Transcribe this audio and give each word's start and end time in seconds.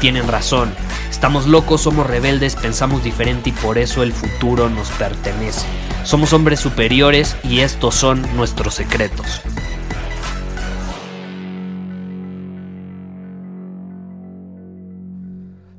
tienen 0.00 0.26
razón. 0.26 0.74
Estamos 1.10 1.46
locos, 1.46 1.82
somos 1.82 2.06
rebeldes, 2.06 2.56
pensamos 2.56 3.04
diferente 3.04 3.50
y 3.50 3.52
por 3.52 3.76
eso 3.76 4.02
el 4.02 4.12
futuro 4.12 4.70
nos 4.70 4.90
pertenece. 4.92 5.66
Somos 6.04 6.32
hombres 6.32 6.58
superiores 6.58 7.36
y 7.44 7.60
estos 7.60 7.94
son 7.94 8.24
nuestros 8.34 8.74
secretos. 8.74 9.42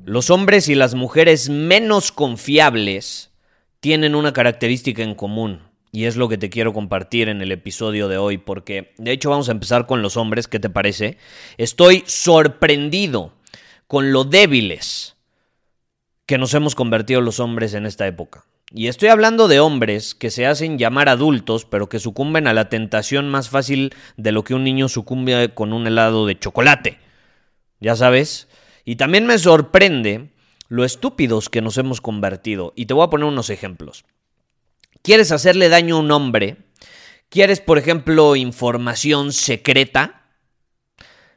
Los 0.05 0.29
hombres 0.29 0.69
y 0.69 0.75
las 0.75 0.93
mujeres 0.93 1.49
menos 1.49 2.11
confiables 2.11 3.31
tienen 3.79 4.13
una 4.13 4.33
característica 4.33 5.01
en 5.01 5.15
común. 5.15 5.61
Y 5.93 6.05
es 6.05 6.15
lo 6.15 6.29
que 6.29 6.37
te 6.37 6.49
quiero 6.49 6.73
compartir 6.73 7.27
en 7.27 7.41
el 7.41 7.51
episodio 7.51 8.07
de 8.07 8.17
hoy, 8.17 8.37
porque 8.37 8.93
de 8.97 9.11
hecho 9.11 9.29
vamos 9.29 9.49
a 9.49 9.53
empezar 9.53 9.87
con 9.87 10.01
los 10.01 10.15
hombres, 10.15 10.47
¿qué 10.47 10.59
te 10.59 10.69
parece? 10.69 11.17
Estoy 11.57 12.03
sorprendido 12.05 13.33
con 13.91 14.13
lo 14.13 14.23
débiles 14.23 15.17
que 16.25 16.37
nos 16.37 16.53
hemos 16.53 16.75
convertido 16.75 17.19
los 17.19 17.41
hombres 17.41 17.73
en 17.73 17.85
esta 17.85 18.07
época. 18.07 18.45
Y 18.73 18.87
estoy 18.87 19.09
hablando 19.09 19.49
de 19.49 19.59
hombres 19.59 20.15
que 20.15 20.31
se 20.31 20.45
hacen 20.45 20.77
llamar 20.77 21.09
adultos, 21.09 21.65
pero 21.65 21.89
que 21.89 21.99
sucumben 21.99 22.47
a 22.47 22.53
la 22.53 22.69
tentación 22.69 23.27
más 23.27 23.49
fácil 23.49 23.93
de 24.15 24.31
lo 24.31 24.45
que 24.45 24.53
un 24.53 24.63
niño 24.63 24.87
sucumbe 24.87 25.53
con 25.53 25.73
un 25.73 25.87
helado 25.87 26.25
de 26.25 26.39
chocolate. 26.39 26.99
Ya 27.81 27.97
sabes. 27.97 28.47
Y 28.85 28.95
también 28.95 29.25
me 29.25 29.37
sorprende 29.37 30.29
lo 30.69 30.85
estúpidos 30.85 31.49
que 31.49 31.61
nos 31.61 31.77
hemos 31.77 31.99
convertido. 31.99 32.71
Y 32.77 32.85
te 32.85 32.93
voy 32.93 33.03
a 33.03 33.09
poner 33.09 33.27
unos 33.27 33.49
ejemplos. 33.49 34.05
¿Quieres 35.01 35.33
hacerle 35.33 35.67
daño 35.67 35.97
a 35.97 35.99
un 35.99 36.11
hombre? 36.11 36.59
¿Quieres, 37.27 37.59
por 37.59 37.77
ejemplo, 37.77 38.37
información 38.37 39.33
secreta? 39.33 40.20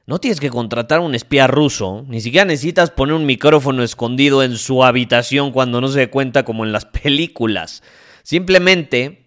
No 0.07 0.19
tienes 0.19 0.39
que 0.39 0.51
contratar 0.51 0.99
a 0.99 1.03
un 1.03 1.15
espía 1.15 1.47
ruso, 1.47 2.05
ni 2.09 2.21
siquiera 2.21 2.45
necesitas 2.45 2.91
poner 2.91 3.15
un 3.15 3.25
micrófono 3.25 3.83
escondido 3.83 4.43
en 4.43 4.59
su 4.59 4.85
habitación 4.85 5.51
cuando 5.51 5.81
no 5.81 5.89
se 5.89 6.01
dé 6.01 6.11
cuenta 6.11 6.45
como 6.45 6.65
en 6.65 6.73
las 6.73 6.85
películas. 7.03 7.83
Simplemente 8.23 9.25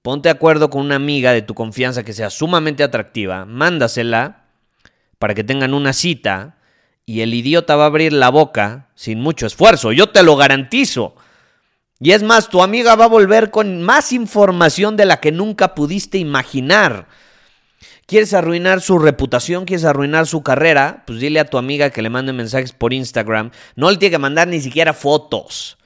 ponte 0.00 0.28
de 0.28 0.34
acuerdo 0.34 0.70
con 0.70 0.82
una 0.82 0.94
amiga 0.94 1.32
de 1.32 1.42
tu 1.42 1.54
confianza 1.54 2.04
que 2.04 2.12
sea 2.12 2.30
sumamente 2.30 2.82
atractiva, 2.82 3.44
mándasela 3.44 4.44
para 5.18 5.34
que 5.34 5.44
tengan 5.44 5.74
una 5.74 5.92
cita 5.92 6.58
y 7.04 7.20
el 7.20 7.34
idiota 7.34 7.76
va 7.76 7.84
a 7.84 7.86
abrir 7.88 8.12
la 8.12 8.30
boca 8.30 8.88
sin 8.94 9.20
mucho 9.20 9.46
esfuerzo, 9.46 9.92
yo 9.92 10.08
te 10.08 10.22
lo 10.22 10.36
garantizo. 10.36 11.14
Y 11.98 12.12
es 12.12 12.22
más, 12.22 12.48
tu 12.48 12.62
amiga 12.62 12.94
va 12.94 13.06
a 13.06 13.08
volver 13.08 13.50
con 13.50 13.82
más 13.82 14.12
información 14.12 14.96
de 14.96 15.06
la 15.06 15.20
que 15.20 15.32
nunca 15.32 15.74
pudiste 15.74 16.18
imaginar. 16.18 17.08
¿Quieres 18.06 18.34
arruinar 18.34 18.80
su 18.80 19.00
reputación? 19.00 19.64
¿Quieres 19.64 19.84
arruinar 19.84 20.28
su 20.28 20.44
carrera? 20.44 21.02
Pues 21.08 21.18
dile 21.18 21.40
a 21.40 21.50
tu 21.50 21.58
amiga 21.58 21.90
que 21.90 22.02
le 22.02 22.10
mande 22.10 22.32
mensajes 22.32 22.70
por 22.70 22.92
Instagram. 22.92 23.50
No 23.74 23.90
le 23.90 23.96
tiene 23.96 24.12
que 24.12 24.18
mandar 24.18 24.46
ni 24.46 24.60
siquiera 24.60 24.92
fotos. 24.92 25.76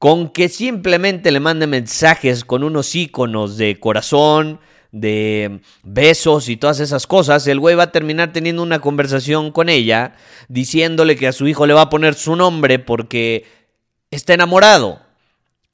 Con 0.00 0.30
que 0.30 0.48
simplemente 0.48 1.30
le 1.30 1.38
mande 1.38 1.68
mensajes 1.68 2.44
con 2.44 2.64
unos 2.64 2.92
iconos 2.96 3.56
de 3.56 3.78
corazón, 3.78 4.58
de 4.90 5.60
besos 5.84 6.48
y 6.48 6.56
todas 6.56 6.80
esas 6.80 7.06
cosas, 7.06 7.46
el 7.46 7.60
güey 7.60 7.76
va 7.76 7.84
a 7.84 7.92
terminar 7.92 8.32
teniendo 8.32 8.62
una 8.62 8.80
conversación 8.80 9.52
con 9.52 9.68
ella 9.68 10.14
diciéndole 10.48 11.14
que 11.14 11.28
a 11.28 11.32
su 11.32 11.46
hijo 11.46 11.66
le 11.66 11.74
va 11.74 11.82
a 11.82 11.90
poner 11.90 12.14
su 12.14 12.34
nombre 12.34 12.80
porque 12.80 13.44
está 14.10 14.34
enamorado 14.34 15.05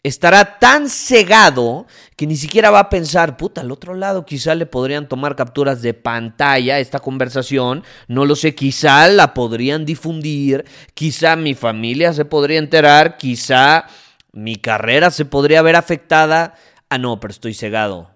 estará 0.02 0.58
tan 0.58 0.88
cegado 0.88 1.86
que 2.16 2.26
ni 2.26 2.36
siquiera 2.36 2.70
va 2.70 2.80
a 2.80 2.90
pensar, 2.90 3.36
puta, 3.36 3.60
al 3.60 3.70
otro 3.70 3.94
lado 3.94 4.26
quizá 4.26 4.54
le 4.54 4.66
podrían 4.66 5.08
tomar 5.08 5.36
capturas 5.36 5.80
de 5.80 5.94
pantalla 5.94 6.80
esta 6.80 6.98
conversación, 6.98 7.84
no 8.08 8.24
lo 8.24 8.34
sé, 8.34 8.54
quizá 8.54 9.06
la 9.08 9.32
podrían 9.34 9.84
difundir, 9.84 10.64
quizá 10.94 11.36
mi 11.36 11.54
familia 11.54 12.12
se 12.12 12.24
podría 12.24 12.58
enterar, 12.58 13.16
quizá 13.16 13.86
mi 14.32 14.56
carrera 14.56 15.10
se 15.10 15.24
podría 15.24 15.62
ver 15.62 15.76
afectada. 15.76 16.54
Ah, 16.88 16.98
no, 16.98 17.20
pero 17.20 17.32
estoy 17.32 17.54
cegado. 17.54 18.10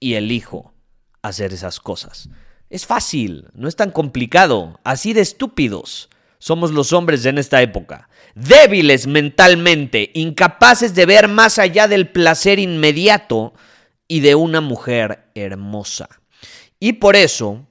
Y 0.00 0.14
elijo 0.14 0.74
hacer 1.22 1.52
esas 1.52 1.80
cosas. 1.80 2.28
Es 2.70 2.86
fácil, 2.86 3.48
no 3.54 3.68
es 3.68 3.76
tan 3.76 3.92
complicado, 3.92 4.80
así 4.82 5.12
de 5.12 5.20
estúpidos 5.20 6.10
somos 6.38 6.70
los 6.70 6.92
hombres 6.92 7.24
en 7.26 7.38
esta 7.38 7.62
época. 7.62 8.08
Débiles 8.34 9.06
mentalmente, 9.06 10.10
incapaces 10.14 10.94
de 10.94 11.06
ver 11.06 11.28
más 11.28 11.58
allá 11.58 11.88
del 11.88 12.08
placer 12.10 12.58
inmediato 12.58 13.54
y 14.08 14.20
de 14.20 14.34
una 14.34 14.60
mujer 14.60 15.24
hermosa. 15.34 16.08
Y 16.78 16.94
por 16.94 17.16
eso, 17.16 17.66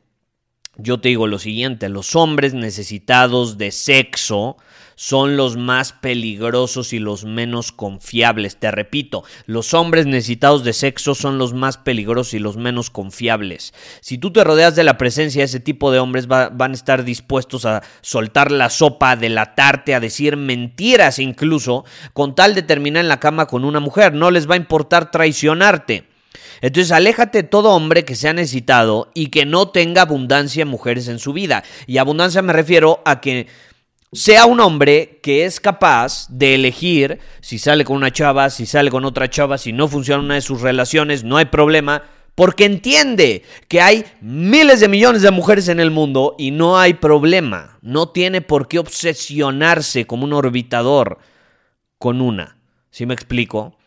yo 0.77 0.99
te 0.99 1.09
digo 1.09 1.27
lo 1.27 1.39
siguiente, 1.39 1.89
los 1.89 2.15
hombres 2.15 2.53
necesitados 2.53 3.57
de 3.57 3.71
sexo 3.71 4.57
son 4.95 5.37
los 5.37 5.57
más 5.57 5.93
peligrosos 5.93 6.93
y 6.93 6.99
los 6.99 7.25
menos 7.25 7.71
confiables. 7.71 8.57
Te 8.57 8.71
repito, 8.71 9.23
los 9.45 9.73
hombres 9.73 10.05
necesitados 10.05 10.63
de 10.63 10.73
sexo 10.73 11.15
son 11.15 11.37
los 11.37 11.53
más 11.53 11.77
peligrosos 11.77 12.33
y 12.33 12.39
los 12.39 12.57
menos 12.57 12.89
confiables. 12.89 13.73
Si 14.01 14.17
tú 14.17 14.31
te 14.31 14.43
rodeas 14.43 14.75
de 14.75 14.83
la 14.83 14.97
presencia 14.97 15.41
de 15.41 15.45
ese 15.45 15.59
tipo 15.59 15.91
de 15.91 15.99
hombres, 15.99 16.27
van 16.27 16.71
a 16.71 16.73
estar 16.73 17.03
dispuestos 17.03 17.65
a 17.65 17.83
soltar 18.01 18.51
la 18.51 18.69
sopa, 18.69 19.11
a 19.11 19.15
delatarte, 19.15 19.95
a 19.95 19.99
decir 19.99 20.37
mentiras 20.37 21.19
incluso, 21.19 21.85
con 22.13 22.35
tal 22.35 22.55
de 22.55 22.63
terminar 22.63 23.01
en 23.01 23.09
la 23.09 23.19
cama 23.19 23.47
con 23.47 23.65
una 23.65 23.79
mujer. 23.79 24.13
No 24.13 24.31
les 24.31 24.49
va 24.49 24.53
a 24.55 24.57
importar 24.57 25.11
traicionarte. 25.11 26.14
Entonces, 26.61 26.91
aléjate 26.91 27.43
de 27.43 27.47
todo 27.47 27.71
hombre 27.71 28.05
que 28.05 28.15
sea 28.15 28.33
necesitado 28.33 29.11
y 29.13 29.27
que 29.27 29.45
no 29.45 29.69
tenga 29.69 30.03
abundancia 30.03 30.65
de 30.65 30.71
mujeres 30.71 31.07
en 31.07 31.19
su 31.19 31.33
vida. 31.33 31.63
Y 31.87 31.97
abundancia 31.97 32.41
me 32.41 32.53
refiero 32.53 33.01
a 33.05 33.21
que 33.21 33.47
sea 34.15 34.45
un 34.45 34.59
hombre 34.61 35.19
que 35.21 35.45
es 35.45 35.59
capaz 35.59 36.27
de 36.29 36.55
elegir 36.55 37.19
si 37.41 37.59
sale 37.59 37.83
con 37.83 37.97
una 37.97 38.11
chava, 38.11 38.49
si 38.49 38.65
sale 38.65 38.89
con 38.89 39.03
otra 39.03 39.29
chava, 39.29 39.57
si 39.57 39.73
no 39.73 39.87
funciona 39.87 40.23
una 40.23 40.35
de 40.35 40.41
sus 40.41 40.61
relaciones, 40.61 41.23
no 41.23 41.37
hay 41.37 41.45
problema, 41.45 42.03
porque 42.33 42.65
entiende 42.65 43.43
que 43.67 43.81
hay 43.81 44.05
miles 44.21 44.79
de 44.79 44.87
millones 44.87 45.21
de 45.21 45.31
mujeres 45.31 45.67
en 45.67 45.79
el 45.79 45.91
mundo 45.91 46.35
y 46.37 46.51
no 46.51 46.77
hay 46.77 46.93
problema. 46.93 47.77
No 47.81 48.09
tiene 48.09 48.41
por 48.41 48.67
qué 48.67 48.79
obsesionarse 48.79 50.05
como 50.05 50.25
un 50.25 50.33
orbitador 50.33 51.17
con 51.97 52.21
una. 52.21 52.57
¿Sí 52.91 53.05
me 53.05 53.13
explico? 53.13 53.77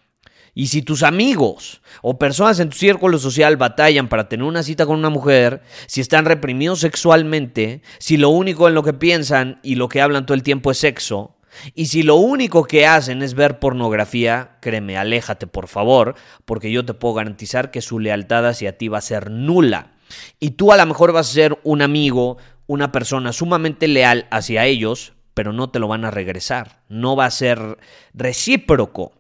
Y 0.59 0.67
si 0.67 0.83
tus 0.83 1.05
amigos 1.05 1.83
o 2.03 2.19
personas 2.19 2.59
en 2.59 2.71
tu 2.71 2.77
círculo 2.77 3.21
social 3.21 3.57
batallan 3.57 4.09
para 4.09 4.29
tener 4.29 4.45
una 4.45 4.65
cita 4.65 4.87
con 4.87 4.99
una 4.99 5.09
mujer, 5.09 5.63
si 5.87 6.01
están 6.01 6.25
reprimidos 6.25 6.81
sexualmente, 6.81 7.81
si 8.01 8.17
lo 8.17 8.31
único 8.31 8.67
en 8.67 8.75
lo 8.75 8.83
que 8.83 8.93
piensan 8.93 9.61
y 9.63 9.77
lo 9.77 9.89
que 9.89 10.01
hablan 10.01 10.27
todo 10.27 10.35
el 10.35 10.43
tiempo 10.43 10.73
es 10.73 10.79
sexo, 10.79 11.37
y 11.77 11.87
si 11.87 12.03
lo 12.03 12.17
único 12.17 12.65
que 12.65 12.89
hacen 12.89 13.23
es 13.23 13.35
ver 13.35 13.61
pornografía, 13.61 14.57
créeme, 14.61 14.99
aléjate 14.99 15.47
por 15.47 15.69
favor, 15.69 16.17
porque 16.45 16.73
yo 16.73 16.85
te 16.85 16.93
puedo 16.93 17.15
garantizar 17.15 17.71
que 17.71 17.81
su 17.81 18.01
lealtad 18.01 18.45
hacia 18.45 18.77
ti 18.77 18.89
va 18.89 18.99
a 18.99 19.03
ser 19.03 19.31
nula. 19.31 19.93
Y 20.41 20.51
tú 20.51 20.73
a 20.73 20.77
lo 20.77 20.87
mejor 20.87 21.13
vas 21.13 21.31
a 21.31 21.35
ser 21.35 21.57
un 21.63 21.83
amigo, 21.83 22.37
una 22.67 22.91
persona 22.91 23.33
sumamente 23.33 23.87
leal 23.87 24.27
hacia 24.33 24.67
ellos, 24.67 25.13
pero 25.35 25.53
no 25.53 25.71
te 25.71 25.79
lo 25.79 25.87
van 25.87 26.05
a 26.05 26.11
regresar. 26.11 26.81
No 26.89 27.15
va 27.15 27.27
a 27.27 27.31
ser 27.31 27.79
recíproco. 28.13 29.13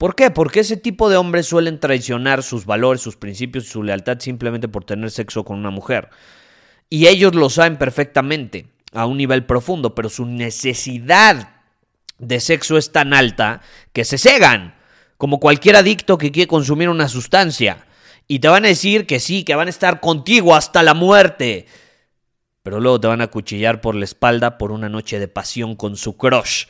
¿Por 0.00 0.14
qué? 0.14 0.30
Porque 0.30 0.60
ese 0.60 0.78
tipo 0.78 1.10
de 1.10 1.18
hombres 1.18 1.46
suelen 1.46 1.78
traicionar 1.78 2.42
sus 2.42 2.64
valores, 2.64 3.02
sus 3.02 3.16
principios 3.16 3.66
y 3.66 3.68
su 3.68 3.82
lealtad 3.82 4.18
simplemente 4.18 4.66
por 4.66 4.82
tener 4.82 5.10
sexo 5.10 5.44
con 5.44 5.58
una 5.58 5.68
mujer. 5.68 6.08
Y 6.88 7.08
ellos 7.08 7.34
lo 7.34 7.50
saben 7.50 7.76
perfectamente, 7.76 8.70
a 8.94 9.04
un 9.04 9.18
nivel 9.18 9.44
profundo, 9.44 9.94
pero 9.94 10.08
su 10.08 10.24
necesidad 10.24 11.50
de 12.18 12.40
sexo 12.40 12.78
es 12.78 12.92
tan 12.92 13.12
alta 13.12 13.60
que 13.92 14.06
se 14.06 14.16
cegan, 14.16 14.74
como 15.18 15.38
cualquier 15.38 15.76
adicto 15.76 16.16
que 16.16 16.32
quiere 16.32 16.48
consumir 16.48 16.88
una 16.88 17.06
sustancia. 17.06 17.84
Y 18.26 18.38
te 18.38 18.48
van 18.48 18.64
a 18.64 18.68
decir 18.68 19.06
que 19.06 19.20
sí, 19.20 19.44
que 19.44 19.54
van 19.54 19.66
a 19.66 19.70
estar 19.70 20.00
contigo 20.00 20.56
hasta 20.56 20.82
la 20.82 20.94
muerte. 20.94 21.66
Pero 22.62 22.80
luego 22.80 23.00
te 23.00 23.06
van 23.06 23.20
a 23.20 23.26
cuchillar 23.26 23.82
por 23.82 23.94
la 23.94 24.06
espalda 24.06 24.56
por 24.56 24.72
una 24.72 24.88
noche 24.88 25.18
de 25.18 25.28
pasión 25.28 25.76
con 25.76 25.94
su 25.98 26.16
crush 26.16 26.64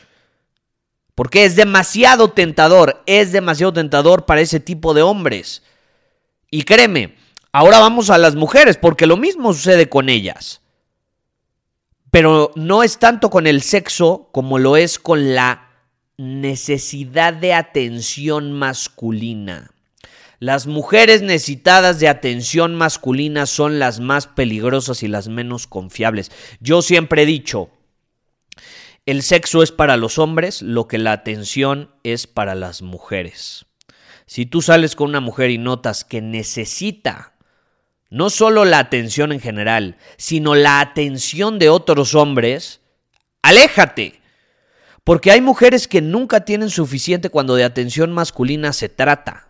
Porque 1.20 1.44
es 1.44 1.54
demasiado 1.54 2.30
tentador, 2.30 3.02
es 3.04 3.30
demasiado 3.30 3.74
tentador 3.74 4.24
para 4.24 4.40
ese 4.40 4.58
tipo 4.58 4.94
de 4.94 5.02
hombres. 5.02 5.62
Y 6.50 6.62
créeme, 6.62 7.14
ahora 7.52 7.78
vamos 7.78 8.08
a 8.08 8.16
las 8.16 8.36
mujeres, 8.36 8.78
porque 8.78 9.06
lo 9.06 9.18
mismo 9.18 9.52
sucede 9.52 9.90
con 9.90 10.08
ellas. 10.08 10.62
Pero 12.10 12.52
no 12.54 12.82
es 12.82 12.96
tanto 12.96 13.28
con 13.28 13.46
el 13.46 13.60
sexo 13.60 14.30
como 14.32 14.58
lo 14.58 14.78
es 14.78 14.98
con 14.98 15.34
la 15.34 15.68
necesidad 16.16 17.34
de 17.34 17.52
atención 17.52 18.52
masculina. 18.52 19.72
Las 20.38 20.66
mujeres 20.66 21.20
necesitadas 21.20 22.00
de 22.00 22.08
atención 22.08 22.74
masculina 22.74 23.44
son 23.44 23.78
las 23.78 24.00
más 24.00 24.26
peligrosas 24.26 25.02
y 25.02 25.08
las 25.08 25.28
menos 25.28 25.66
confiables. 25.66 26.32
Yo 26.60 26.80
siempre 26.80 27.24
he 27.24 27.26
dicho, 27.26 27.68
el 29.10 29.22
sexo 29.22 29.62
es 29.64 29.72
para 29.72 29.96
los 29.96 30.18
hombres 30.18 30.62
lo 30.62 30.86
que 30.86 30.96
la 30.96 31.10
atención 31.10 31.90
es 32.04 32.28
para 32.28 32.54
las 32.54 32.80
mujeres. 32.80 33.66
Si 34.26 34.46
tú 34.46 34.62
sales 34.62 34.94
con 34.94 35.08
una 35.08 35.18
mujer 35.18 35.50
y 35.50 35.58
notas 35.58 36.04
que 36.04 36.20
necesita 36.20 37.32
no 38.08 38.30
solo 38.30 38.64
la 38.64 38.78
atención 38.78 39.32
en 39.32 39.40
general, 39.40 39.96
sino 40.16 40.54
la 40.54 40.80
atención 40.80 41.58
de 41.58 41.70
otros 41.70 42.14
hombres, 42.14 42.80
aléjate. 43.42 44.20
Porque 45.02 45.32
hay 45.32 45.40
mujeres 45.40 45.88
que 45.88 46.02
nunca 46.02 46.44
tienen 46.44 46.70
suficiente 46.70 47.30
cuando 47.30 47.56
de 47.56 47.64
atención 47.64 48.12
masculina 48.12 48.72
se 48.72 48.88
trata. 48.88 49.49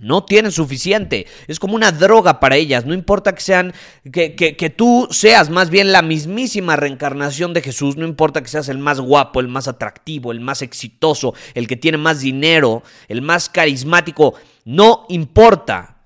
No 0.00 0.24
tienen 0.24 0.50
suficiente. 0.50 1.26
Es 1.46 1.60
como 1.60 1.74
una 1.74 1.92
droga 1.92 2.40
para 2.40 2.56
ellas. 2.56 2.86
No 2.86 2.94
importa 2.94 3.34
que 3.34 3.42
sean, 3.42 3.74
que, 4.10 4.34
que, 4.34 4.70
tú 4.70 5.06
seas 5.10 5.50
más 5.50 5.68
bien 5.68 5.92
la 5.92 6.00
mismísima 6.00 6.74
reencarnación 6.76 7.52
de 7.52 7.60
Jesús. 7.60 7.98
No 7.98 8.06
importa 8.06 8.40
que 8.40 8.48
seas 8.48 8.70
el 8.70 8.78
más 8.78 8.98
guapo, 8.98 9.40
el 9.40 9.48
más 9.48 9.68
atractivo, 9.68 10.32
el 10.32 10.40
más 10.40 10.62
exitoso, 10.62 11.34
el 11.52 11.68
que 11.68 11.76
tiene 11.76 11.98
más 11.98 12.20
dinero, 12.20 12.82
el 13.08 13.20
más 13.20 13.50
carismático. 13.50 14.32
No 14.64 15.04
importa. 15.10 15.98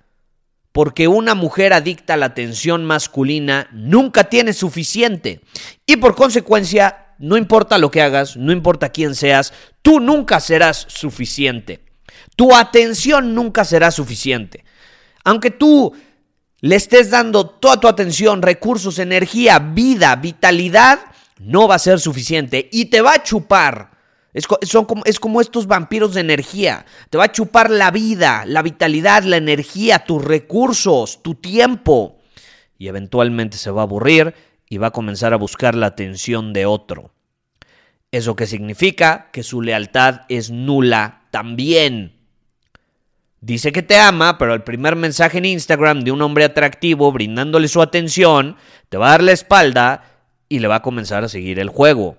Porque 0.72 1.06
una 1.06 1.36
mujer 1.36 1.72
adicta 1.72 2.14
a 2.14 2.16
la 2.16 2.26
atención 2.26 2.84
masculina 2.84 3.68
nunca 3.70 4.24
tiene 4.24 4.54
suficiente. 4.54 5.40
Y 5.86 5.98
por 5.98 6.16
consecuencia, 6.16 7.14
no 7.20 7.36
importa 7.36 7.78
lo 7.78 7.92
que 7.92 8.02
hagas, 8.02 8.36
no 8.36 8.50
importa 8.50 8.88
quién 8.88 9.14
seas, 9.14 9.52
tú 9.82 10.00
nunca 10.00 10.40
serás 10.40 10.84
suficiente. 10.88 11.83
Tu 12.36 12.54
atención 12.54 13.34
nunca 13.34 13.64
será 13.64 13.90
suficiente. 13.90 14.64
Aunque 15.24 15.50
tú 15.50 15.94
le 16.60 16.76
estés 16.76 17.10
dando 17.10 17.46
toda 17.46 17.78
tu 17.78 17.88
atención, 17.88 18.42
recursos, 18.42 18.98
energía, 18.98 19.58
vida, 19.58 20.16
vitalidad, 20.16 21.00
no 21.38 21.68
va 21.68 21.76
a 21.76 21.78
ser 21.78 22.00
suficiente 22.00 22.68
y 22.72 22.86
te 22.86 23.00
va 23.00 23.14
a 23.14 23.22
chupar. 23.22 23.90
Es, 24.32 24.46
como, 24.46 25.04
es 25.04 25.20
como 25.20 25.40
estos 25.40 25.66
vampiros 25.66 26.14
de 26.14 26.20
energía. 26.20 26.86
Te 27.08 27.18
va 27.18 27.24
a 27.24 27.32
chupar 27.32 27.70
la 27.70 27.92
vida, 27.92 28.44
la 28.46 28.62
vitalidad, 28.62 29.22
la 29.22 29.36
energía, 29.36 30.00
tus 30.00 30.24
recursos, 30.24 31.22
tu 31.22 31.36
tiempo. 31.36 32.18
Y 32.76 32.88
eventualmente 32.88 33.56
se 33.56 33.70
va 33.70 33.82
a 33.82 33.84
aburrir 33.84 34.34
y 34.68 34.78
va 34.78 34.88
a 34.88 34.92
comenzar 34.92 35.32
a 35.32 35.36
buscar 35.36 35.76
la 35.76 35.86
atención 35.86 36.52
de 36.52 36.66
otro. 36.66 37.12
¿Eso 38.10 38.34
qué 38.34 38.46
significa? 38.46 39.30
Que 39.32 39.42
su 39.42 39.62
lealtad 39.62 40.22
es 40.28 40.50
nula 40.50 41.26
también. 41.30 42.23
Dice 43.44 43.72
que 43.72 43.82
te 43.82 43.98
ama, 43.98 44.38
pero 44.38 44.54
el 44.54 44.62
primer 44.62 44.96
mensaje 44.96 45.36
en 45.36 45.44
Instagram 45.44 46.00
de 46.00 46.12
un 46.12 46.22
hombre 46.22 46.44
atractivo 46.44 47.12
brindándole 47.12 47.68
su 47.68 47.82
atención, 47.82 48.56
te 48.88 48.96
va 48.96 49.08
a 49.08 49.10
dar 49.10 49.22
la 49.22 49.32
espalda 49.32 50.02
y 50.48 50.60
le 50.60 50.68
va 50.68 50.76
a 50.76 50.82
comenzar 50.82 51.24
a 51.24 51.28
seguir 51.28 51.58
el 51.58 51.68
juego. 51.68 52.16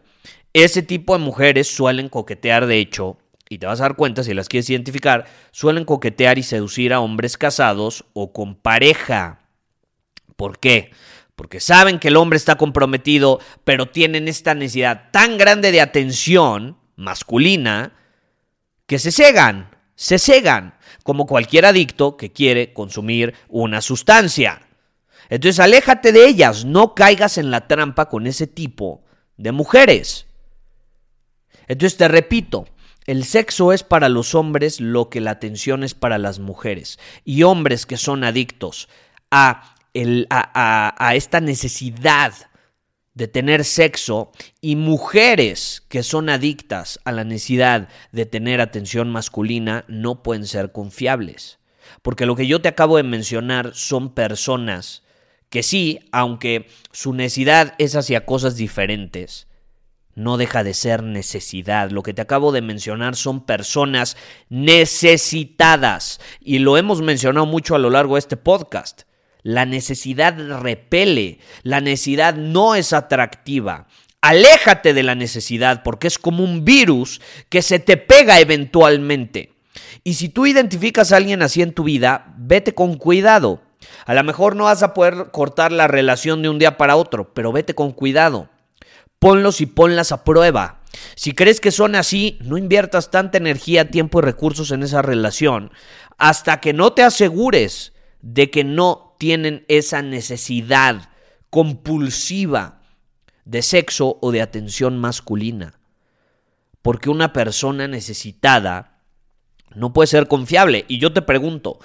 Ese 0.53 0.83
tipo 0.83 1.17
de 1.17 1.23
mujeres 1.23 1.67
suelen 1.67 2.09
coquetear, 2.09 2.67
de 2.67 2.77
hecho, 2.77 3.17
y 3.49 3.57
te 3.57 3.65
vas 3.65 3.79
a 3.79 3.85
dar 3.85 3.95
cuenta 3.95 4.23
si 4.23 4.35
las 4.35 4.47
quieres 4.47 4.69
identificar, 4.69 5.25
suelen 5.49 5.83
coquetear 5.83 6.37
y 6.37 6.43
seducir 6.43 6.93
a 6.93 6.99
hombres 6.99 7.39
casados 7.39 8.05
o 8.13 8.31
con 8.31 8.53
pareja. 8.53 9.39
¿Por 10.35 10.59
qué? 10.59 10.91
Porque 11.35 11.59
saben 11.59 11.97
que 11.97 12.09
el 12.09 12.17
hombre 12.17 12.37
está 12.37 12.55
comprometido, 12.55 13.39
pero 13.63 13.87
tienen 13.87 14.27
esta 14.27 14.53
necesidad 14.53 15.09
tan 15.09 15.39
grande 15.39 15.71
de 15.71 15.81
atención 15.81 16.77
masculina 16.95 17.93
que 18.85 18.99
se 18.99 19.11
cegan, 19.11 19.74
se 19.95 20.19
cegan, 20.19 20.75
como 21.03 21.25
cualquier 21.25 21.65
adicto 21.65 22.17
que 22.17 22.31
quiere 22.31 22.73
consumir 22.73 23.33
una 23.47 23.81
sustancia. 23.81 24.61
Entonces 25.29 25.59
aléjate 25.59 26.11
de 26.11 26.27
ellas, 26.27 26.65
no 26.65 26.93
caigas 26.93 27.37
en 27.37 27.51
la 27.51 27.67
trampa 27.67 28.09
con 28.09 28.27
ese 28.27 28.47
tipo 28.47 29.03
de 29.37 29.51
mujeres. 29.51 30.27
Entonces 31.67 31.97
te 31.97 32.07
repito, 32.07 32.67
el 33.05 33.23
sexo 33.23 33.71
es 33.71 33.83
para 33.83 34.09
los 34.09 34.35
hombres 34.35 34.79
lo 34.79 35.09
que 35.09 35.21
la 35.21 35.31
atención 35.31 35.83
es 35.83 35.93
para 35.93 36.17
las 36.17 36.39
mujeres. 36.39 36.99
Y 37.23 37.43
hombres 37.43 37.85
que 37.85 37.97
son 37.97 38.23
adictos 38.23 38.89
a, 39.31 39.75
a, 40.29 40.95
a 40.97 41.15
esta 41.15 41.39
necesidad 41.39 42.33
de 43.15 43.27
tener 43.27 43.63
sexo 43.63 44.31
y 44.61 44.75
mujeres 44.75 45.83
que 45.89 46.03
son 46.03 46.29
adictas 46.29 46.99
a 47.05 47.11
la 47.11 47.23
necesidad 47.23 47.89
de 48.11 48.25
tener 48.25 48.61
atención 48.61 49.09
masculina 49.09 49.85
no 49.87 50.21
pueden 50.21 50.45
ser 50.45 50.71
confiables. 50.71 51.57
Porque 52.01 52.25
lo 52.25 52.35
que 52.35 52.45
yo 52.45 52.61
te 52.61 52.67
acabo 52.67 52.97
de 52.97 53.03
mencionar 53.03 53.73
son 53.73 54.13
personas 54.13 55.03
que 55.49 55.63
sí, 55.63 55.99
aunque 56.11 56.67
su 56.91 57.13
necesidad 57.13 57.73
es 57.77 57.95
hacia 57.95 58.25
cosas 58.25 58.57
diferentes, 58.57 59.47
no 60.13 60.37
deja 60.37 60.63
de 60.63 60.73
ser 60.73 61.03
necesidad. 61.03 61.91
Lo 61.91 62.03
que 62.03 62.13
te 62.13 62.21
acabo 62.21 62.51
de 62.51 62.61
mencionar 62.61 63.15
son 63.15 63.45
personas 63.45 64.17
necesitadas. 64.49 66.19
Y 66.41 66.59
lo 66.59 66.77
hemos 66.77 67.01
mencionado 67.01 67.45
mucho 67.45 67.75
a 67.75 67.79
lo 67.79 67.89
largo 67.89 68.15
de 68.15 68.19
este 68.19 68.37
podcast. 68.37 69.03
La 69.45 69.67
necesidad 69.67 70.35
repele, 70.59 71.37
la 71.61 71.79
necesidad 71.79 72.33
no 72.33 72.73
es 72.73 72.93
atractiva. 72.93 73.85
Aléjate 74.19 74.95
de 74.95 75.03
la 75.03 75.13
necesidad 75.13 75.83
porque 75.83 76.07
es 76.07 76.17
como 76.17 76.43
un 76.43 76.65
virus 76.65 77.21
que 77.49 77.61
se 77.61 77.77
te 77.77 77.95
pega 77.95 78.39
eventualmente. 78.39 79.53
Y 80.03 80.15
si 80.15 80.29
tú 80.29 80.47
identificas 80.47 81.11
a 81.11 81.17
alguien 81.17 81.43
así 81.43 81.61
en 81.61 81.73
tu 81.73 81.83
vida, 81.83 82.33
vete 82.39 82.73
con 82.73 82.95
cuidado. 82.95 83.61
A 84.07 84.15
lo 84.15 84.23
mejor 84.23 84.55
no 84.55 84.63
vas 84.63 84.81
a 84.81 84.95
poder 84.95 85.29
cortar 85.31 85.71
la 85.71 85.87
relación 85.87 86.41
de 86.41 86.49
un 86.49 86.57
día 86.57 86.75
para 86.75 86.95
otro, 86.95 87.31
pero 87.35 87.51
vete 87.51 87.75
con 87.75 87.91
cuidado. 87.91 88.49
Ponlos 89.19 89.61
y 89.61 89.67
ponlas 89.67 90.11
a 90.11 90.23
prueba. 90.23 90.81
Si 91.15 91.33
crees 91.33 91.61
que 91.61 91.69
son 91.69 91.93
así, 91.93 92.39
no 92.41 92.57
inviertas 92.57 93.11
tanta 93.11 93.37
energía, 93.37 93.91
tiempo 93.91 94.17
y 94.17 94.23
recursos 94.23 94.71
en 94.71 94.81
esa 94.81 95.03
relación 95.03 95.69
hasta 96.17 96.59
que 96.61 96.73
no 96.73 96.93
te 96.93 97.03
asegures 97.03 97.93
de 98.21 98.49
que 98.49 98.63
no 98.63 99.04
tienen 99.17 99.65
esa 99.67 100.01
necesidad 100.01 101.09
compulsiva 101.49 102.81
de 103.45 103.61
sexo 103.61 104.17
o 104.21 104.31
de 104.31 104.41
atención 104.41 104.97
masculina. 104.97 105.79
Porque 106.81 107.09
una 107.09 107.33
persona 107.33 107.87
necesitada 107.87 109.01
no 109.73 109.93
puede 109.93 110.07
ser 110.07 110.27
confiable. 110.27 110.85
Y 110.87 110.99
yo 110.99 111.13
te 111.13 111.21
pregunto, 111.21 111.79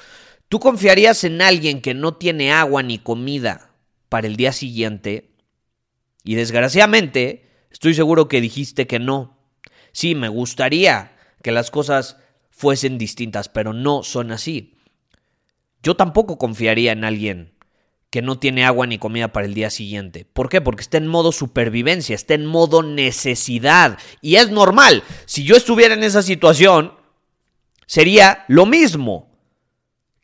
¿tú 0.48 0.60
confiarías 0.60 1.24
en 1.24 1.42
alguien 1.42 1.80
que 1.80 1.94
no 1.94 2.14
tiene 2.14 2.52
agua 2.52 2.82
ni 2.82 2.98
comida 2.98 3.74
para 4.08 4.26
el 4.26 4.36
día 4.36 4.52
siguiente? 4.52 5.30
Y 6.24 6.34
desgraciadamente, 6.34 7.48
estoy 7.70 7.94
seguro 7.94 8.28
que 8.28 8.40
dijiste 8.40 8.86
que 8.86 8.98
no. 8.98 9.38
Sí, 9.92 10.14
me 10.14 10.28
gustaría 10.28 11.16
que 11.42 11.52
las 11.52 11.70
cosas 11.70 12.16
fuesen 12.50 12.98
distintas, 12.98 13.48
pero 13.48 13.72
no 13.72 14.02
son 14.02 14.32
así. 14.32 14.76
Yo 15.82 15.96
tampoco 15.96 16.38
confiaría 16.38 16.92
en 16.92 17.04
alguien 17.04 17.52
que 18.10 18.22
no 18.22 18.38
tiene 18.38 18.64
agua 18.64 18.86
ni 18.86 18.98
comida 18.98 19.28
para 19.28 19.46
el 19.46 19.54
día 19.54 19.70
siguiente. 19.70 20.26
¿Por 20.32 20.48
qué? 20.48 20.60
Porque 20.60 20.82
está 20.82 20.98
en 20.98 21.06
modo 21.06 21.30
supervivencia, 21.32 22.14
está 22.14 22.34
en 22.34 22.44
modo 22.44 22.82
necesidad. 22.82 23.98
Y 24.20 24.36
es 24.36 24.50
normal. 24.50 25.04
Si 25.26 25.44
yo 25.44 25.56
estuviera 25.56 25.94
en 25.94 26.02
esa 26.02 26.22
situación, 26.22 26.92
sería 27.86 28.44
lo 28.48 28.66
mismo. 28.66 29.30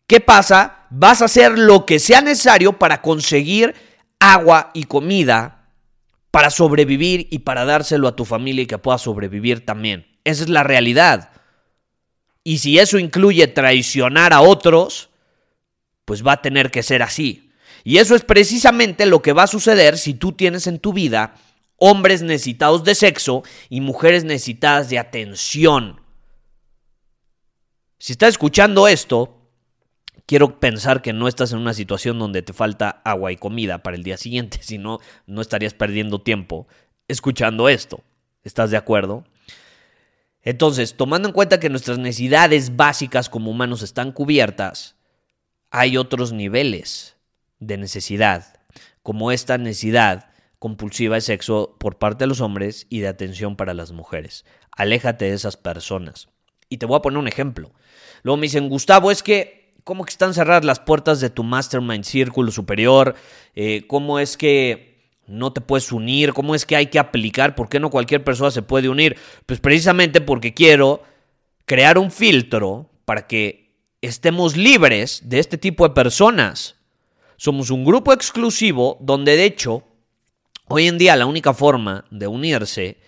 ¿Qué 0.07 0.21
pasa? 0.21 0.87
Vas 0.91 1.23
a 1.23 1.27
hacer 1.27 1.59
lo 1.59 1.87
que 1.87 1.99
sea 1.99 2.21
necesario 2.21 2.79
para 2.79 3.03
conseguir 3.03 3.75
agua 4.19 4.71
y 4.75 4.85
comida 4.85 5.57
para 6.37 6.51
sobrevivir 6.51 7.29
y 7.31 7.39
para 7.39 7.65
dárselo 7.65 8.09
a 8.09 8.15
tu 8.15 8.27
familia 8.27 8.65
y 8.65 8.67
que 8.67 8.77
pueda 8.77 8.99
sobrevivir 8.99 9.65
también. 9.65 10.07
Esa 10.23 10.43
es 10.43 10.51
la 10.51 10.63
realidad. 10.65 11.31
Y 12.45 12.59
si 12.59 12.79
eso 12.79 12.99
incluye 12.99 13.47
traicionar 13.47 14.35
a 14.35 14.43
otros, 14.43 15.09
pues 16.07 16.27
va 16.27 16.33
a 16.33 16.43
tener 16.43 16.71
que 16.71 16.83
ser 16.83 17.03
así. 17.03 17.51
Y 17.85 17.99
eso 17.99 18.15
es 18.15 18.23
precisamente 18.23 19.05
lo 19.05 19.21
que 19.21 19.35
va 19.35 19.43
a 19.43 19.49
suceder 19.49 19.99
si 19.99 20.15
tú 20.15 20.33
tienes 20.33 20.67
en 20.67 20.79
tu 20.79 20.95
vida 20.95 21.35
hombres 21.77 22.23
necesitados 22.23 22.85
de 22.85 22.95
sexo 22.95 23.43
y 23.69 23.83
mujeres 23.83 24.25
necesitadas 24.25 24.89
de 24.89 24.99
atención. 24.99 26.01
Si 27.99 28.13
estás 28.13 28.31
escuchando 28.31 28.89
esto, 28.89 29.51
quiero 30.27 30.59
pensar 30.59 31.03
que 31.03 31.13
no 31.13 31.29
estás 31.29 31.53
en 31.53 31.59
una 31.59 31.75
situación 31.75 32.19
donde 32.19 32.43
te 32.43 32.53
falta 32.53 33.03
agua 33.05 33.33
y 33.33 33.37
comida 33.37 33.83
para 33.83 33.97
el 33.97 34.03
día 34.03 34.17
siguiente, 34.17 34.59
si 34.63 34.79
no, 34.79 35.01
no 35.27 35.43
estarías 35.43 35.75
perdiendo 35.75 36.21
tiempo 36.21 36.67
escuchando 37.09 37.69
esto. 37.69 38.03
¿Estás 38.43 38.71
de 38.71 38.77
acuerdo? 38.77 39.25
Entonces, 40.43 40.97
tomando 40.97 41.29
en 41.29 41.35
cuenta 41.35 41.59
que 41.59 41.69
nuestras 41.69 41.99
necesidades 41.99 42.77
básicas 42.77 43.29
como 43.29 43.51
humanos 43.51 43.83
están 43.83 44.13
cubiertas, 44.13 44.96
hay 45.77 45.99
otros 45.99 46.33
niveles 46.33 47.19
de 47.59 47.77
necesidad, 47.77 48.55
como 49.03 49.31
esta 49.31 49.59
necesidad 49.59 50.31
compulsiva 50.59 51.17
de 51.17 51.21
sexo 51.21 51.77
por 51.79 51.99
parte 51.99 52.25
de 52.25 52.29
los 52.29 52.41
hombres 52.41 52.87
y 52.89 53.01
de 53.01 53.09
atención 53.09 53.57
para 53.57 53.75
las 53.75 53.93
mujeres. 53.93 54.47
Aléjate 54.71 55.27
de 55.27 55.35
esas 55.35 55.59
personas. 55.59 56.29
Y 56.71 56.79
te 56.79 56.87
voy 56.87 56.97
a 56.97 57.03
poner 57.03 57.19
un 57.19 57.29
ejemplo. 57.29 57.73
Luego 58.23 58.39
me 58.39 58.47
dicen, 58.47 58.71
Gustavo, 58.71 59.11
es 59.11 59.23
que, 59.23 59.75
¿cómo 59.85 60.07
que 60.07 60.13
están 60.13 60.33
cerradas 60.33 60.65
las 60.65 60.81
puertas 60.81 61.21
de 61.21 61.29
tu 61.29 61.45
mastermind 61.45 62.05
círculo 62.05 62.51
superior? 62.51 63.15
Eh, 63.55 63.87
¿Cómo 63.87 64.19
es 64.19 64.39
que 64.39 65.11
no 65.27 65.53
te 65.53 65.61
puedes 65.61 65.93
unir? 65.93 66.33
¿Cómo 66.33 66.55
es 66.55 66.65
que 66.65 66.77
hay 66.77 66.87
que 66.87 66.99
aplicar? 66.99 67.55
¿Por 67.55 67.69
qué 67.69 67.81
no 67.81 67.91
cualquier 67.91 68.25
persona 68.25 68.51
se 68.51 68.63
puede 68.63 68.89
unir? 68.89 69.19
Pues 69.45 69.61
precisamente 69.61 70.23
porque 70.23 70.55
quiero 70.55 71.03
crear 71.67 71.99
un 71.99 72.11
filtro 72.11 72.89
para 73.05 73.27
que 73.27 73.66
estemos 74.03 74.57
libres 74.57 75.23
de 75.25 75.39
este 75.39 75.59
tipo 75.59 75.87
de 75.87 75.95
personas. 75.95 76.77
Somos 77.37 77.71
un 77.71 77.85
grupo 77.85 78.13
exclusivo 78.13 78.99
donde 79.01 79.37
de 79.37 79.45
hecho 79.45 79.85
hoy 80.69 80.87
en 80.87 80.99
día 80.99 81.17
la 81.17 81.27
única 81.27 81.55
forma 81.55 82.05
de 82.11 82.27
unirse 82.27 82.99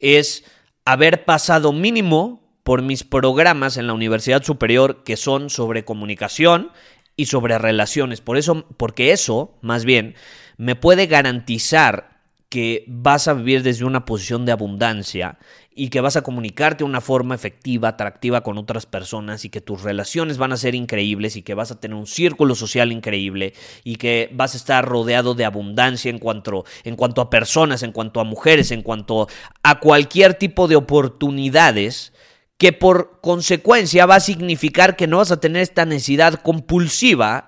es 0.00 0.44
haber 0.84 1.24
pasado 1.24 1.72
mínimo 1.72 2.42
por 2.62 2.82
mis 2.82 3.04
programas 3.04 3.76
en 3.76 3.86
la 3.86 3.92
Universidad 3.92 4.42
Superior 4.42 5.02
que 5.04 5.16
son 5.16 5.50
sobre 5.50 5.84
comunicación 5.84 6.70
y 7.16 7.26
sobre 7.26 7.58
relaciones. 7.58 8.20
Por 8.20 8.36
eso, 8.36 8.66
porque 8.76 9.12
eso, 9.12 9.58
más 9.62 9.84
bien, 9.84 10.14
me 10.56 10.76
puede 10.76 11.06
garantizar 11.06 12.11
que 12.52 12.84
vas 12.86 13.28
a 13.28 13.32
vivir 13.32 13.62
desde 13.62 13.86
una 13.86 14.04
posición 14.04 14.44
de 14.44 14.52
abundancia 14.52 15.38
y 15.74 15.88
que 15.88 16.02
vas 16.02 16.16
a 16.16 16.22
comunicarte 16.22 16.84
de 16.84 16.90
una 16.90 17.00
forma 17.00 17.34
efectiva, 17.34 17.88
atractiva 17.88 18.42
con 18.42 18.58
otras 18.58 18.84
personas 18.84 19.46
y 19.46 19.48
que 19.48 19.62
tus 19.62 19.80
relaciones 19.80 20.36
van 20.36 20.52
a 20.52 20.58
ser 20.58 20.74
increíbles 20.74 21.36
y 21.36 21.40
que 21.40 21.54
vas 21.54 21.70
a 21.70 21.80
tener 21.80 21.96
un 21.96 22.06
círculo 22.06 22.54
social 22.54 22.92
increíble 22.92 23.54
y 23.84 23.96
que 23.96 24.28
vas 24.34 24.52
a 24.52 24.58
estar 24.58 24.84
rodeado 24.84 25.32
de 25.32 25.46
abundancia 25.46 26.10
en 26.10 26.18
cuanto, 26.18 26.66
en 26.84 26.94
cuanto 26.94 27.22
a 27.22 27.30
personas, 27.30 27.82
en 27.82 27.92
cuanto 27.92 28.20
a 28.20 28.24
mujeres, 28.24 28.70
en 28.70 28.82
cuanto 28.82 29.28
a 29.62 29.80
cualquier 29.80 30.34
tipo 30.34 30.68
de 30.68 30.76
oportunidades 30.76 32.12
que 32.58 32.74
por 32.74 33.18
consecuencia 33.22 34.04
va 34.04 34.16
a 34.16 34.20
significar 34.20 34.94
que 34.94 35.06
no 35.06 35.16
vas 35.16 35.30
a 35.30 35.40
tener 35.40 35.62
esta 35.62 35.86
necesidad 35.86 36.34
compulsiva 36.34 37.46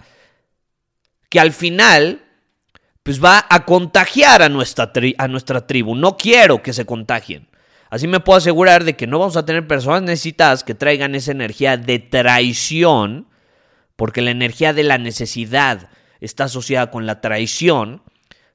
que 1.28 1.40
al 1.40 1.52
final 1.52 2.24
pues 3.04 3.22
va 3.22 3.46
a 3.48 3.64
contagiar 3.66 4.42
a 4.42 4.48
nuestra, 4.48 4.90
a 5.18 5.28
nuestra 5.28 5.66
tribu. 5.66 5.94
No 5.94 6.16
quiero 6.16 6.62
que 6.62 6.72
se 6.72 6.86
contagien. 6.86 7.46
Así 7.90 8.08
me 8.08 8.18
puedo 8.18 8.38
asegurar 8.38 8.82
de 8.82 8.96
que 8.96 9.06
no 9.06 9.18
vamos 9.18 9.36
a 9.36 9.44
tener 9.44 9.68
personas 9.68 10.02
necesitadas 10.02 10.64
que 10.64 10.74
traigan 10.74 11.14
esa 11.14 11.30
energía 11.30 11.76
de 11.76 11.98
traición, 11.98 13.28
porque 13.94 14.22
la 14.22 14.30
energía 14.30 14.72
de 14.72 14.84
la 14.84 14.96
necesidad 14.96 15.90
está 16.20 16.44
asociada 16.44 16.90
con 16.90 17.04
la 17.06 17.20
traición. 17.20 18.02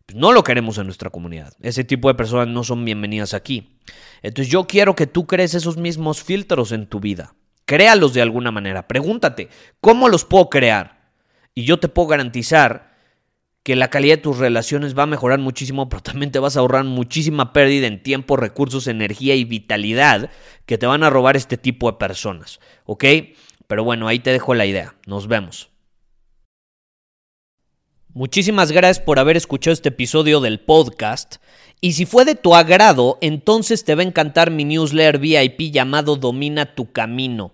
Pues 0.08 0.18
no 0.18 0.32
lo 0.32 0.44
queremos 0.44 0.79
en 0.79 0.86
nuestra 0.86 1.12
comunidad. 1.12 1.53
Ese 1.62 1.84
tipo 1.84 2.08
de 2.08 2.15
personas 2.15 2.48
no 2.48 2.63
son 2.63 2.84
bienvenidas 2.84 3.36
aquí. 3.36 3.77
Entonces 4.24 4.51
yo 4.51 4.65
quiero 4.65 4.96
que 4.96 5.06
tú 5.06 5.27
crees 5.27 5.53
esos 5.53 5.77
mismos 5.77 6.24
filtros 6.24 6.72
en 6.72 6.88
tu 6.88 7.00
vida. 7.00 7.36
Créalos 7.65 8.15
de 8.15 8.24
alguna 8.24 8.50
manera. 8.50 8.88
Pregúntate, 8.88 9.50
¿cómo 9.79 10.10
los 10.10 10.25
puedo 10.25 10.50
crear? 10.50 11.12
Y 11.53 11.65
yo 11.65 11.79
te 11.79 11.88
puedo 11.88 12.08
garantizar 12.08 12.88
que 13.63 13.75
la 13.75 13.89
calidad 13.89 14.15
de 14.15 14.21
tus 14.21 14.37
relaciones 14.37 14.97
va 14.97 15.03
a 15.03 15.07
mejorar 15.07 15.39
muchísimo, 15.39 15.89
pero 15.89 16.01
también 16.01 16.31
te 16.31 16.39
vas 16.39 16.57
a 16.57 16.61
ahorrar 16.61 16.85
muchísima 16.85 17.53
pérdida 17.53 17.87
en 17.87 18.01
tiempo, 18.01 18.37
recursos, 18.37 18.87
energía 18.87 19.35
y 19.35 19.43
vitalidad 19.43 20.29
que 20.65 20.77
te 20.77 20.85
van 20.85 21.03
a 21.03 21.09
robar 21.09 21.35
este 21.35 21.57
tipo 21.57 21.91
de 21.91 21.97
personas. 21.97 22.59
¿Ok? 22.85 23.05
Pero 23.67 23.83
bueno, 23.83 24.07
ahí 24.07 24.19
te 24.19 24.31
dejo 24.31 24.55
la 24.55 24.65
idea. 24.65 24.95
Nos 25.05 25.27
vemos. 25.27 25.69
Muchísimas 28.11 28.71
gracias 28.71 29.05
por 29.05 29.19
haber 29.19 29.37
escuchado 29.37 29.73
este 29.73 29.89
episodio 29.89 30.41
del 30.41 30.59
podcast. 30.59 31.35
Y 31.79 31.93
si 31.93 32.05
fue 32.05 32.25
de 32.25 32.35
tu 32.35 32.55
agrado, 32.55 33.19
entonces 33.21 33.85
te 33.85 33.93
va 33.93 34.01
a 34.01 34.05
encantar 34.05 34.49
mi 34.49 34.65
newsletter 34.65 35.19
VIP 35.19 35.71
llamado 35.71 36.15
Domina 36.15 36.73
tu 36.73 36.91
Camino. 36.91 37.53